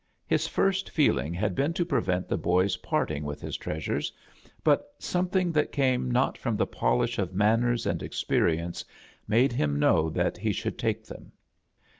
[0.25, 4.11] His first feeling had been to prevent the boy's parting with his treasures,
[4.63, 8.83] but something that came not from the polish of manners and experience
[9.27, 11.31] made him know that he shotild take them.